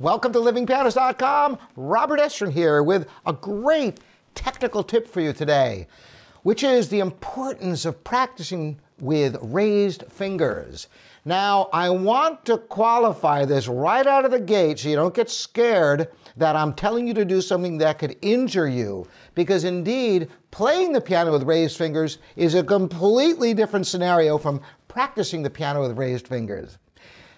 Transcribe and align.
Welcome 0.00 0.32
to 0.32 0.40
livingpianos.com. 0.40 1.56
Robert 1.76 2.18
Estrin 2.18 2.50
here 2.50 2.82
with 2.82 3.06
a 3.24 3.32
great 3.32 4.00
technical 4.34 4.82
tip 4.82 5.06
for 5.06 5.20
you 5.20 5.32
today, 5.32 5.86
which 6.42 6.64
is 6.64 6.88
the 6.88 6.98
importance 6.98 7.84
of 7.84 8.02
practicing 8.02 8.80
with 8.98 9.36
raised 9.40 10.02
fingers. 10.08 10.88
Now, 11.24 11.68
I 11.72 11.90
want 11.90 12.44
to 12.46 12.58
qualify 12.58 13.44
this 13.44 13.68
right 13.68 14.04
out 14.04 14.24
of 14.24 14.32
the 14.32 14.40
gate 14.40 14.80
so 14.80 14.88
you 14.88 14.96
don't 14.96 15.14
get 15.14 15.30
scared 15.30 16.08
that 16.36 16.56
I'm 16.56 16.74
telling 16.74 17.06
you 17.06 17.14
to 17.14 17.24
do 17.24 17.40
something 17.40 17.78
that 17.78 18.00
could 18.00 18.16
injure 18.20 18.66
you. 18.66 19.06
Because 19.36 19.62
indeed, 19.62 20.28
playing 20.50 20.92
the 20.92 21.00
piano 21.00 21.30
with 21.30 21.44
raised 21.44 21.78
fingers 21.78 22.18
is 22.34 22.56
a 22.56 22.64
completely 22.64 23.54
different 23.54 23.86
scenario 23.86 24.38
from 24.38 24.60
practicing 24.88 25.44
the 25.44 25.50
piano 25.50 25.82
with 25.82 25.96
raised 25.96 26.26
fingers. 26.26 26.78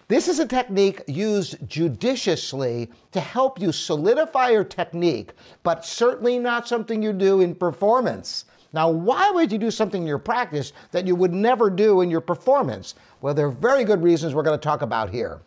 This 0.09 0.28
is 0.28 0.38
a 0.38 0.46
technique 0.46 1.02
used 1.09 1.69
judiciously 1.69 2.91
to 3.10 3.19
help 3.19 3.60
you 3.60 3.73
solidify 3.73 4.51
your 4.51 4.62
technique, 4.62 5.32
but 5.65 5.84
certainly 5.84 6.38
not 6.38 6.69
something 6.69 7.02
you 7.02 7.12
do 7.12 7.41
in 7.41 7.56
performance. 7.56 8.45
Now, 8.73 8.88
why 8.88 9.32
would 9.32 9.51
you 9.51 9.59
do 9.59 9.73
something 9.73 10.02
in 10.02 10.06
your 10.06 10.19
practice 10.19 10.73
that 10.92 11.09
you 11.09 11.16
would 11.16 11.32
never 11.32 11.70
do 11.70 12.02
in 12.02 12.10
your 12.10 12.20
performance? 12.20 12.95
Well, 13.20 13.34
there 13.34 13.46
are 13.46 13.51
very 13.51 13.82
good 13.82 14.01
reasons 14.01 14.32
we're 14.32 14.45
going 14.45 14.56
to 14.56 14.62
talk 14.62 14.82
about 14.82 15.10
here. 15.10 15.41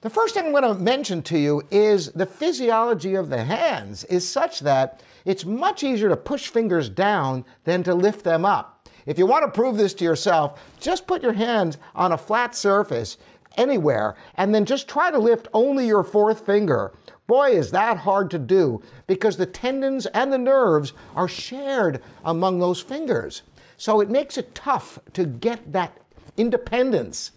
The 0.00 0.08
first 0.08 0.32
thing 0.32 0.46
I'm 0.46 0.52
going 0.52 0.62
to 0.62 0.82
mention 0.82 1.20
to 1.24 1.38
you 1.38 1.62
is 1.70 2.10
the 2.12 2.24
physiology 2.24 3.16
of 3.16 3.28
the 3.28 3.44
hands 3.44 4.04
is 4.04 4.26
such 4.26 4.60
that 4.60 5.02
it's 5.26 5.44
much 5.44 5.84
easier 5.84 6.08
to 6.08 6.16
push 6.16 6.48
fingers 6.48 6.88
down 6.88 7.44
than 7.64 7.82
to 7.82 7.94
lift 7.94 8.24
them 8.24 8.46
up. 8.46 8.88
If 9.06 9.18
you 9.18 9.26
want 9.26 9.44
to 9.44 9.50
prove 9.50 9.76
this 9.76 9.94
to 9.94 10.04
yourself, 10.04 10.60
just 10.78 11.06
put 11.06 11.22
your 11.22 11.32
hands 11.32 11.78
on 11.94 12.12
a 12.12 12.18
flat 12.18 12.54
surface 12.54 13.18
anywhere, 13.56 14.16
and 14.36 14.54
then 14.54 14.64
just 14.64 14.88
try 14.88 15.10
to 15.10 15.18
lift 15.18 15.48
only 15.52 15.86
your 15.86 16.04
fourth 16.04 16.46
finger. 16.46 16.92
Boy, 17.26 17.50
is 17.50 17.70
that 17.70 17.96
hard 17.96 18.30
to 18.30 18.38
do 18.38 18.82
because 19.06 19.36
the 19.36 19.46
tendons 19.46 20.06
and 20.06 20.32
the 20.32 20.38
nerves 20.38 20.92
are 21.14 21.28
shared 21.28 22.02
among 22.24 22.58
those 22.58 22.80
fingers. 22.80 23.42
So 23.76 24.00
it 24.00 24.10
makes 24.10 24.36
it 24.36 24.54
tough 24.54 24.98
to 25.14 25.24
get 25.24 25.72
that 25.72 25.96
independence. 26.36 27.32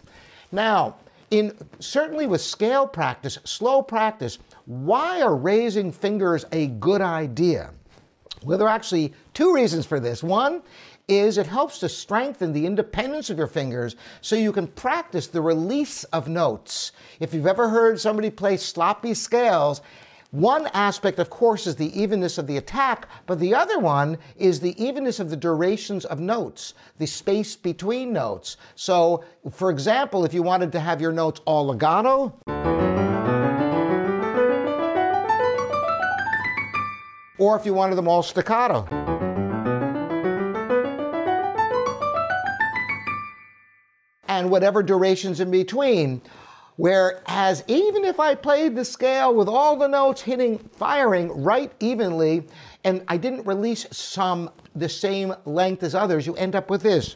Now, 0.50 0.96
in 1.30 1.56
certainly 1.78 2.26
with 2.26 2.40
scale 2.40 2.86
practice, 2.86 3.38
slow 3.44 3.82
practice, 3.82 4.38
why 4.66 5.22
are 5.22 5.34
raising 5.34 5.90
fingers 5.92 6.44
a 6.52 6.68
good 6.68 7.00
idea? 7.00 7.70
Well, 8.44 8.58
there 8.58 8.66
are 8.66 8.74
actually 8.74 9.14
two 9.32 9.54
reasons 9.54 9.86
for 9.86 10.00
this. 10.00 10.22
One 10.22 10.62
is 11.08 11.36
it 11.36 11.46
helps 11.46 11.78
to 11.78 11.88
strengthen 11.88 12.52
the 12.52 12.66
independence 12.66 13.28
of 13.28 13.38
your 13.38 13.46
fingers 13.46 13.96
so 14.20 14.36
you 14.36 14.52
can 14.52 14.66
practice 14.66 15.26
the 15.26 15.40
release 15.40 16.04
of 16.04 16.28
notes. 16.28 16.92
If 17.20 17.34
you've 17.34 17.46
ever 17.46 17.68
heard 17.68 18.00
somebody 18.00 18.30
play 18.30 18.56
sloppy 18.56 19.12
scales, 19.14 19.82
one 20.30 20.66
aspect, 20.74 21.20
of 21.20 21.30
course, 21.30 21.68
is 21.68 21.76
the 21.76 21.96
evenness 22.00 22.38
of 22.38 22.48
the 22.48 22.56
attack, 22.56 23.06
but 23.26 23.38
the 23.38 23.54
other 23.54 23.78
one 23.78 24.18
is 24.36 24.58
the 24.58 24.74
evenness 24.82 25.20
of 25.20 25.30
the 25.30 25.36
durations 25.36 26.04
of 26.06 26.18
notes, 26.18 26.74
the 26.98 27.06
space 27.06 27.54
between 27.54 28.12
notes. 28.12 28.56
So, 28.74 29.22
for 29.52 29.70
example, 29.70 30.24
if 30.24 30.34
you 30.34 30.42
wanted 30.42 30.72
to 30.72 30.80
have 30.80 31.00
your 31.00 31.12
notes 31.12 31.40
all 31.44 31.66
legato, 31.66 32.34
or 37.38 37.56
if 37.56 37.66
you 37.66 37.74
wanted 37.74 37.94
them 37.94 38.08
all 38.08 38.22
staccato. 38.22 39.03
And 44.40 44.50
whatever 44.50 44.82
durations 44.82 45.40
in 45.40 45.50
between. 45.50 46.20
Whereas 46.76 47.62
even 47.68 48.04
if 48.04 48.18
I 48.18 48.34
played 48.34 48.74
the 48.74 48.84
scale 48.84 49.34
with 49.34 49.48
all 49.48 49.76
the 49.76 49.86
notes 49.86 50.20
hitting, 50.20 50.58
firing 50.58 51.42
right 51.42 51.72
evenly, 51.78 52.46
and 52.82 53.04
I 53.06 53.16
didn't 53.16 53.46
release 53.46 53.86
some 53.92 54.50
the 54.74 54.88
same 54.88 55.34
length 55.44 55.84
as 55.84 55.94
others, 55.94 56.26
you 56.26 56.34
end 56.34 56.56
up 56.56 56.70
with 56.70 56.82
this. 56.82 57.14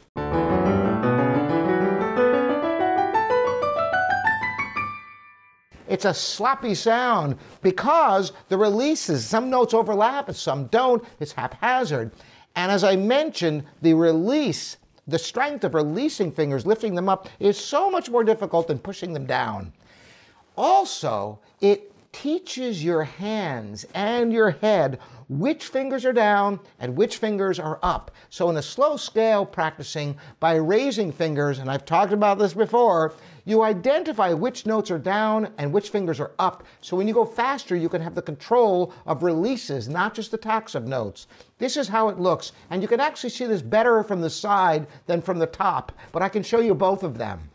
It's 5.88 6.04
a 6.04 6.14
sloppy 6.14 6.74
sound 6.74 7.36
because 7.60 8.32
the 8.48 8.56
releases, 8.56 9.26
some 9.26 9.50
notes 9.50 9.74
overlap 9.74 10.28
and 10.28 10.36
some 10.36 10.66
don't. 10.66 11.02
It's 11.18 11.32
haphazard. 11.32 12.12
And 12.54 12.70
as 12.70 12.84
I 12.84 12.94
mentioned, 12.94 13.64
the 13.82 13.94
release 13.94 14.76
the 15.08 15.18
strength 15.18 15.64
of 15.64 15.74
releasing 15.74 16.30
fingers, 16.30 16.66
lifting 16.66 16.94
them 16.94 17.08
up, 17.08 17.28
is 17.40 17.58
so 17.58 17.90
much 17.90 18.10
more 18.10 18.22
difficult 18.22 18.68
than 18.68 18.78
pushing 18.78 19.12
them 19.12 19.26
down. 19.26 19.72
Also, 20.56 21.40
it 21.60 21.92
teaches 22.12 22.84
your 22.84 23.04
hands 23.04 23.84
and 23.94 24.32
your 24.32 24.50
head 24.50 24.98
which 25.28 25.66
fingers 25.66 26.06
are 26.06 26.12
down 26.12 26.58
and 26.80 26.96
which 26.96 27.18
fingers 27.18 27.58
are 27.58 27.78
up. 27.82 28.10
So 28.30 28.48
in 28.48 28.56
a 28.56 28.62
slow 28.62 28.96
scale 28.96 29.44
practicing 29.44 30.16
by 30.40 30.54
raising 30.54 31.12
fingers, 31.12 31.58
and 31.58 31.70
I've 31.70 31.84
talked 31.84 32.12
about 32.12 32.38
this 32.38 32.54
before, 32.54 33.12
you 33.44 33.62
identify 33.62 34.32
which 34.32 34.64
notes 34.64 34.90
are 34.90 34.98
down 34.98 35.52
and 35.58 35.72
which 35.72 35.90
fingers 35.90 36.18
are 36.18 36.32
up. 36.38 36.64
So 36.80 36.96
when 36.96 37.06
you 37.06 37.14
go 37.14 37.26
faster, 37.26 37.76
you 37.76 37.88
can 37.88 38.00
have 38.00 38.14
the 38.14 38.22
control 38.22 38.92
of 39.06 39.22
releases, 39.22 39.88
not 39.88 40.14
just 40.14 40.30
the 40.30 40.38
attacks 40.38 40.74
of 40.74 40.86
notes. 40.86 41.26
This 41.58 41.76
is 41.76 41.88
how 41.88 42.08
it 42.08 42.18
looks. 42.18 42.52
And 42.70 42.80
you 42.80 42.88
can 42.88 43.00
actually 43.00 43.30
see 43.30 43.44
this 43.44 43.62
better 43.62 44.02
from 44.02 44.20
the 44.20 44.30
side 44.30 44.86
than 45.06 45.20
from 45.20 45.38
the 45.38 45.46
top, 45.46 45.92
but 46.12 46.22
I 46.22 46.28
can 46.28 46.42
show 46.42 46.60
you 46.60 46.74
both 46.74 47.02
of 47.02 47.18
them. 47.18 47.50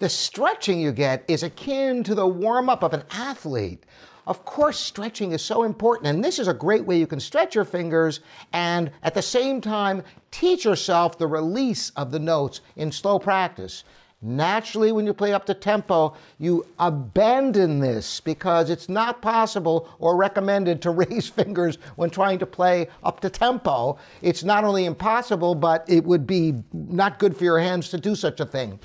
The 0.00 0.08
stretching 0.08 0.78
you 0.78 0.92
get 0.92 1.24
is 1.26 1.42
akin 1.42 2.04
to 2.04 2.14
the 2.14 2.26
warm 2.26 2.68
up 2.68 2.84
of 2.84 2.94
an 2.94 3.02
athlete. 3.10 3.84
Of 4.28 4.44
course, 4.44 4.78
stretching 4.78 5.32
is 5.32 5.42
so 5.42 5.64
important, 5.64 6.06
and 6.06 6.22
this 6.22 6.38
is 6.38 6.46
a 6.46 6.54
great 6.54 6.84
way 6.84 6.96
you 6.96 7.06
can 7.08 7.18
stretch 7.18 7.56
your 7.56 7.64
fingers 7.64 8.20
and 8.52 8.92
at 9.02 9.14
the 9.14 9.22
same 9.22 9.60
time 9.60 10.04
teach 10.30 10.64
yourself 10.64 11.18
the 11.18 11.26
release 11.26 11.90
of 11.96 12.12
the 12.12 12.20
notes 12.20 12.60
in 12.76 12.92
slow 12.92 13.18
practice. 13.18 13.82
Naturally, 14.22 14.92
when 14.92 15.04
you 15.04 15.14
play 15.14 15.32
up 15.32 15.46
to 15.46 15.54
tempo, 15.54 16.14
you 16.38 16.64
abandon 16.78 17.80
this 17.80 18.20
because 18.20 18.70
it's 18.70 18.88
not 18.88 19.20
possible 19.20 19.88
or 19.98 20.16
recommended 20.16 20.80
to 20.82 20.90
raise 20.92 21.28
fingers 21.28 21.76
when 21.96 22.10
trying 22.10 22.38
to 22.38 22.46
play 22.46 22.86
up 23.02 23.18
to 23.20 23.30
tempo. 23.30 23.98
It's 24.22 24.44
not 24.44 24.62
only 24.62 24.84
impossible, 24.84 25.56
but 25.56 25.84
it 25.88 26.04
would 26.04 26.24
be 26.24 26.54
not 26.72 27.18
good 27.18 27.36
for 27.36 27.42
your 27.42 27.58
hands 27.58 27.88
to 27.88 27.98
do 27.98 28.14
such 28.14 28.38
a 28.38 28.46
thing 28.46 28.78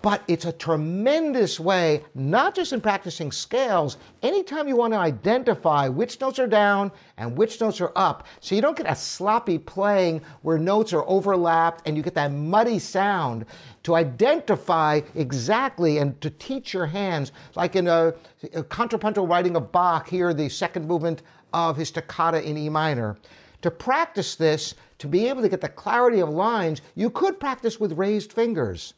but 0.00 0.22
it's 0.28 0.44
a 0.44 0.52
tremendous 0.52 1.58
way, 1.58 2.04
not 2.14 2.54
just 2.54 2.72
in 2.72 2.80
practicing 2.80 3.32
scales, 3.32 3.96
anytime 4.22 4.68
you 4.68 4.76
want 4.76 4.92
to 4.92 4.98
identify 4.98 5.88
which 5.88 6.20
notes 6.20 6.38
are 6.38 6.46
down 6.46 6.92
and 7.16 7.36
which 7.36 7.60
notes 7.60 7.80
are 7.80 7.92
up, 7.96 8.26
so 8.40 8.54
you 8.54 8.62
don't 8.62 8.76
get 8.76 8.90
a 8.90 8.94
sloppy 8.94 9.58
playing 9.58 10.20
where 10.42 10.58
notes 10.58 10.92
are 10.92 11.04
overlapped 11.08 11.86
and 11.86 11.96
you 11.96 12.02
get 12.02 12.14
that 12.14 12.32
muddy 12.32 12.78
sound, 12.78 13.44
to 13.82 13.94
identify 13.94 15.00
exactly 15.14 15.98
and 15.98 16.20
to 16.20 16.30
teach 16.30 16.72
your 16.72 16.86
hands, 16.86 17.32
like 17.56 17.74
in 17.74 17.88
a, 17.88 18.14
a 18.54 18.62
contrapuntal 18.62 19.26
writing 19.26 19.56
of 19.56 19.72
Bach, 19.72 20.08
here 20.08 20.32
the 20.32 20.48
second 20.48 20.86
movement 20.86 21.22
of 21.52 21.76
his 21.76 21.90
toccata 21.90 22.42
in 22.42 22.56
E 22.56 22.68
minor. 22.68 23.16
To 23.62 23.70
practice 23.70 24.36
this, 24.36 24.74
to 24.98 25.08
be 25.08 25.26
able 25.28 25.42
to 25.42 25.48
get 25.48 25.60
the 25.60 25.68
clarity 25.68 26.20
of 26.20 26.28
lines, 26.28 26.80
you 26.94 27.10
could 27.10 27.40
practice 27.40 27.80
with 27.80 27.92
raised 27.98 28.32
fingers. 28.32 28.94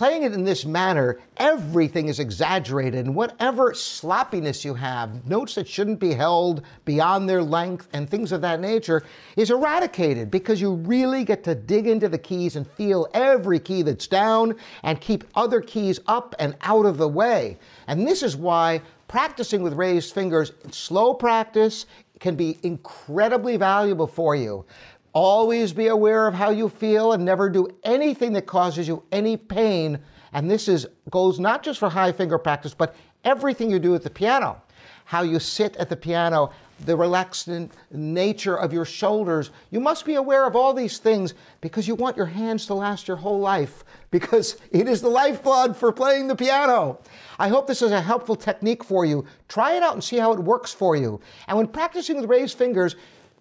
Playing 0.00 0.22
it 0.22 0.32
in 0.32 0.44
this 0.44 0.64
manner, 0.64 1.20
everything 1.36 2.08
is 2.08 2.20
exaggerated, 2.20 3.04
and 3.04 3.14
whatever 3.14 3.74
sloppiness 3.74 4.64
you 4.64 4.72
have, 4.72 5.26
notes 5.26 5.54
that 5.54 5.68
shouldn't 5.68 6.00
be 6.00 6.14
held 6.14 6.62
beyond 6.86 7.28
their 7.28 7.42
length 7.42 7.86
and 7.92 8.08
things 8.08 8.32
of 8.32 8.40
that 8.40 8.60
nature, 8.62 9.02
is 9.36 9.50
eradicated 9.50 10.30
because 10.30 10.58
you 10.58 10.72
really 10.72 11.22
get 11.22 11.44
to 11.44 11.54
dig 11.54 11.86
into 11.86 12.08
the 12.08 12.16
keys 12.16 12.56
and 12.56 12.66
feel 12.66 13.08
every 13.12 13.58
key 13.58 13.82
that's 13.82 14.06
down 14.06 14.56
and 14.84 15.02
keep 15.02 15.22
other 15.34 15.60
keys 15.60 16.00
up 16.06 16.34
and 16.38 16.56
out 16.62 16.86
of 16.86 16.96
the 16.96 17.06
way. 17.06 17.58
And 17.86 18.08
this 18.08 18.22
is 18.22 18.38
why 18.38 18.80
practicing 19.06 19.62
with 19.62 19.74
raised 19.74 20.14
fingers, 20.14 20.52
slow 20.70 21.12
practice 21.12 21.84
can 22.20 22.36
be 22.36 22.58
incredibly 22.62 23.58
valuable 23.58 24.06
for 24.06 24.34
you. 24.34 24.64
Always 25.12 25.72
be 25.72 25.88
aware 25.88 26.28
of 26.28 26.34
how 26.34 26.50
you 26.50 26.68
feel 26.68 27.12
and 27.12 27.24
never 27.24 27.50
do 27.50 27.68
anything 27.82 28.32
that 28.34 28.46
causes 28.46 28.86
you 28.86 29.02
any 29.10 29.36
pain. 29.36 29.98
And 30.32 30.48
this 30.48 30.68
is 30.68 30.86
goes 31.10 31.40
not 31.40 31.62
just 31.62 31.80
for 31.80 31.88
high 31.88 32.12
finger 32.12 32.38
practice, 32.38 32.74
but 32.74 32.94
everything 33.24 33.70
you 33.70 33.78
do 33.78 33.94
at 33.94 34.02
the 34.02 34.10
piano. 34.10 34.62
How 35.04 35.22
you 35.22 35.40
sit 35.40 35.76
at 35.76 35.88
the 35.88 35.96
piano, 35.96 36.52
the 36.84 36.96
relaxed 36.96 37.48
nature 37.90 38.56
of 38.56 38.72
your 38.72 38.84
shoulders. 38.84 39.50
You 39.70 39.80
must 39.80 40.04
be 40.04 40.14
aware 40.14 40.46
of 40.46 40.54
all 40.54 40.72
these 40.72 40.98
things 40.98 41.34
because 41.60 41.88
you 41.88 41.96
want 41.96 42.16
your 42.16 42.26
hands 42.26 42.66
to 42.66 42.74
last 42.74 43.08
your 43.08 43.16
whole 43.16 43.40
life 43.40 43.84
because 44.12 44.56
it 44.70 44.88
is 44.88 45.02
the 45.02 45.08
lifeblood 45.08 45.76
for 45.76 45.90
playing 45.90 46.28
the 46.28 46.36
piano. 46.36 47.00
I 47.40 47.48
hope 47.48 47.66
this 47.66 47.82
is 47.82 47.90
a 47.90 48.00
helpful 48.00 48.36
technique 48.36 48.84
for 48.84 49.04
you. 49.04 49.24
Try 49.48 49.76
it 49.76 49.82
out 49.82 49.94
and 49.94 50.04
see 50.04 50.18
how 50.18 50.32
it 50.32 50.38
works 50.38 50.72
for 50.72 50.94
you. 50.94 51.20
And 51.48 51.58
when 51.58 51.66
practicing 51.66 52.16
with 52.16 52.30
raised 52.30 52.56
fingers, 52.56 52.94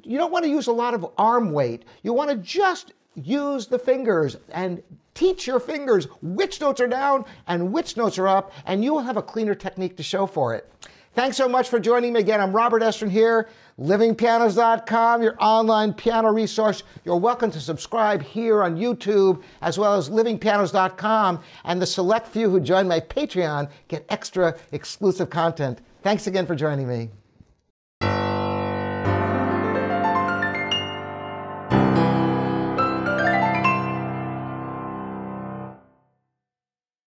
you 0.03 0.17
don't 0.17 0.31
want 0.31 0.45
to 0.45 0.49
use 0.49 0.67
a 0.67 0.71
lot 0.71 0.93
of 0.93 1.05
arm 1.17 1.51
weight. 1.51 1.83
You 2.03 2.13
want 2.13 2.29
to 2.29 2.37
just 2.37 2.93
use 3.15 3.67
the 3.67 3.79
fingers 3.79 4.37
and 4.51 4.81
teach 5.13 5.47
your 5.47 5.59
fingers 5.59 6.07
which 6.21 6.61
notes 6.61 6.79
are 6.79 6.87
down 6.87 7.25
and 7.47 7.73
which 7.73 7.97
notes 7.97 8.17
are 8.17 8.27
up, 8.27 8.53
and 8.65 8.83
you 8.83 8.93
will 8.93 9.01
have 9.01 9.17
a 9.17 9.21
cleaner 9.21 9.55
technique 9.55 9.97
to 9.97 10.03
show 10.03 10.25
for 10.25 10.55
it. 10.55 10.69
Thanks 11.15 11.35
so 11.35 11.49
much 11.49 11.69
for 11.69 11.79
joining 11.79 12.13
me 12.13 12.19
again. 12.19 12.39
I'm 12.39 12.53
Robert 12.53 12.81
Estrin 12.81 13.09
here, 13.09 13.49
livingpianos.com, 13.79 15.23
your 15.23 15.35
online 15.39 15.93
piano 15.93 16.31
resource. 16.31 16.83
You're 17.03 17.17
welcome 17.17 17.51
to 17.51 17.59
subscribe 17.59 18.21
here 18.21 18.63
on 18.63 18.77
YouTube 18.77 19.41
as 19.61 19.77
well 19.77 19.95
as 19.95 20.09
livingpianos.com. 20.09 21.41
And 21.65 21.81
the 21.81 21.87
select 21.87 22.27
few 22.27 22.49
who 22.49 22.59
join 22.59 22.87
my 22.87 22.99
Patreon 22.99 23.69
get 23.87 24.05
extra 24.07 24.55
exclusive 24.71 25.29
content. 25.29 25.81
Thanks 26.03 26.27
again 26.27 26.45
for 26.45 26.55
joining 26.55 26.87
me. 26.87 27.09